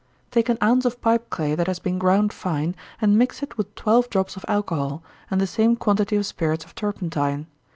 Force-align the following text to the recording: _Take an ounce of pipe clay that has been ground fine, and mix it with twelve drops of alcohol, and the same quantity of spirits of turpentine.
_Take 0.31 0.49
an 0.49 0.57
ounce 0.63 0.83
of 0.85 0.99
pipe 0.99 1.29
clay 1.29 1.53
that 1.53 1.67
has 1.67 1.77
been 1.77 1.99
ground 1.99 2.33
fine, 2.33 2.75
and 2.99 3.19
mix 3.19 3.43
it 3.43 3.55
with 3.55 3.75
twelve 3.75 4.09
drops 4.09 4.35
of 4.35 4.43
alcohol, 4.47 5.03
and 5.29 5.39
the 5.39 5.45
same 5.45 5.75
quantity 5.75 6.15
of 6.15 6.25
spirits 6.25 6.65
of 6.65 6.73
turpentine. 6.73 7.45